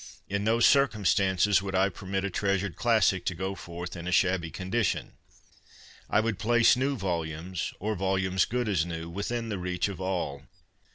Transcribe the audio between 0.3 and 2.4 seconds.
no circumstances would I permit a